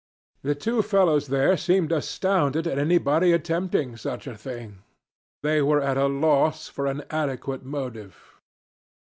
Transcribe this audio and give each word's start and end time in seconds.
The 0.41 0.55
two 0.55 0.81
fellows 0.81 1.27
there 1.27 1.55
seemed 1.55 1.91
astounded 1.91 2.65
at 2.65 2.79
anybody 2.79 3.33
attempting 3.33 3.97
such 3.97 4.25
a 4.25 4.35
thing. 4.35 4.79
They 5.43 5.61
were 5.61 5.79
at 5.79 5.95
a 5.95 6.07
loss 6.07 6.67
for 6.67 6.87
an 6.87 7.03
adequate 7.11 7.61
motive. 7.63 8.17